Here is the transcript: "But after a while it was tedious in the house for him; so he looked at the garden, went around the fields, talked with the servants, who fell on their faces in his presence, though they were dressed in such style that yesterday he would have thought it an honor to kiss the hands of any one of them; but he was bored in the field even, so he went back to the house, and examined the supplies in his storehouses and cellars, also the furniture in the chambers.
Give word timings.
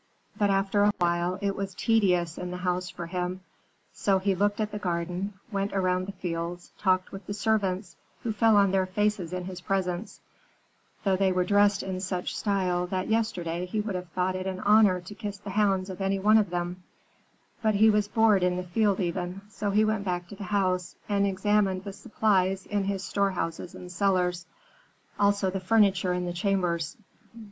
"But 0.35 0.49
after 0.49 0.83
a 0.83 0.93
while 0.97 1.37
it 1.43 1.55
was 1.55 1.75
tedious 1.75 2.39
in 2.39 2.49
the 2.49 2.57
house 2.65 2.89
for 2.89 3.05
him; 3.05 3.41
so 3.93 4.17
he 4.17 4.33
looked 4.33 4.59
at 4.59 4.71
the 4.71 4.79
garden, 4.79 5.35
went 5.51 5.73
around 5.73 6.07
the 6.07 6.11
fields, 6.13 6.71
talked 6.79 7.11
with 7.11 7.27
the 7.27 7.35
servants, 7.35 7.95
who 8.23 8.33
fell 8.33 8.55
on 8.57 8.71
their 8.71 8.87
faces 8.87 9.31
in 9.31 9.45
his 9.45 9.61
presence, 9.61 10.19
though 11.03 11.15
they 11.15 11.31
were 11.31 11.43
dressed 11.43 11.83
in 11.83 11.99
such 11.99 12.35
style 12.35 12.87
that 12.87 13.09
yesterday 13.09 13.67
he 13.67 13.79
would 13.79 13.93
have 13.93 14.09
thought 14.09 14.35
it 14.35 14.47
an 14.47 14.59
honor 14.61 15.01
to 15.01 15.13
kiss 15.13 15.37
the 15.37 15.51
hands 15.51 15.87
of 15.87 16.01
any 16.01 16.17
one 16.17 16.39
of 16.39 16.49
them; 16.49 16.81
but 17.61 17.75
he 17.75 17.91
was 17.91 18.07
bored 18.07 18.41
in 18.41 18.57
the 18.57 18.63
field 18.63 18.99
even, 18.99 19.41
so 19.51 19.69
he 19.69 19.85
went 19.85 20.03
back 20.03 20.27
to 20.27 20.35
the 20.35 20.45
house, 20.45 20.95
and 21.09 21.27
examined 21.27 21.83
the 21.83 21.93
supplies 21.93 22.65
in 22.65 22.85
his 22.85 23.03
storehouses 23.03 23.75
and 23.75 23.91
cellars, 23.91 24.47
also 25.19 25.51
the 25.51 25.59
furniture 25.59 26.11
in 26.11 26.25
the 26.25 26.33
chambers. 26.33 26.97